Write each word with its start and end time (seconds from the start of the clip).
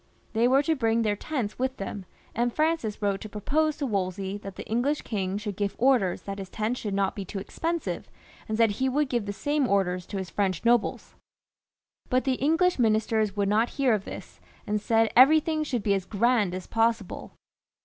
They 0.33 0.47
were 0.47 0.63
to 0.63 0.73
bring 0.75 1.03
their 1.03 1.15
tents 1.15 1.59
with 1.59 1.77
them, 1.77 2.05
and 2.33 2.51
Francis 2.51 3.03
wrote 3.03 3.21
to 3.21 3.29
propose 3.29 3.77
to 3.77 3.85
Wolsey 3.85 4.35
that 4.39 4.55
the 4.55 4.65
English 4.67 5.03
king 5.03 5.37
should 5.37 5.55
give 5.55 5.75
orders 5.77 6.23
that 6.23 6.39
his 6.39 6.49
tents 6.49 6.79
should 6.79 6.95
not 6.95 7.15
be 7.15 7.23
too 7.23 7.37
expensive, 7.37 8.09
and 8.49 8.57
said 8.57 8.71
he 8.71 8.89
would 8.89 9.09
give 9.09 9.27
the 9.27 9.31
same 9.31 9.67
orders 9.67 10.07
to 10.07 10.17
his 10.17 10.31
French 10.31 10.65
nobles. 10.65 11.13
But 12.09 12.23
the 12.23 12.33
English 12.41 12.79
ministers 12.79 13.35
would 13.37 13.47
not 13.49 13.69
hear 13.77 13.93
of 13.93 14.05
this, 14.05 14.41
and 14.65 14.81
said 14.81 15.11
everything 15.15 15.63
should 15.63 15.83
be 15.83 15.93
as 15.93 16.05
grand 16.05 16.55
as 16.55 16.65
possible. 16.65 17.33